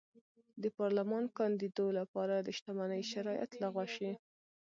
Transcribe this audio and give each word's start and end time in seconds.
د 0.61 0.65
پارلمان 0.77 1.23
کاندېدو 1.37 1.85
لپاره 1.99 2.35
د 2.39 2.47
شتمنۍ 2.57 3.03
شرایط 3.11 3.51
لغوه 3.61 3.85
شي. 3.95 4.11